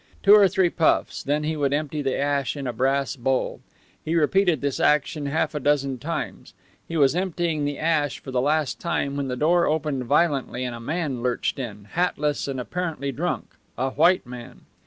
[0.23, 3.61] Two or three puffs, then he would empty the ash in a brass bowl.
[4.03, 6.55] He repeated this action half a dozen times.
[6.87, 10.73] He was emptying the ash for the last time when the door opened violently and
[10.75, 14.61] a man lurched in, hatless and apparently drunk a white man.